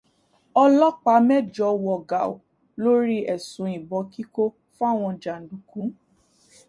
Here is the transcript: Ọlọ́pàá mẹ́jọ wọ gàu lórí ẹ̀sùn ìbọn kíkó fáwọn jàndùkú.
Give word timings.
Ọlọ́pàá 0.63 1.15
mẹ́jọ 1.27 1.67
wọ 1.83 1.93
gàu 2.09 2.31
lórí 2.81 3.17
ẹ̀sùn 3.33 3.69
ìbọn 3.77 4.01
kíkó 4.13 4.43
fáwọn 4.75 5.13
jàndùkú. 5.23 5.79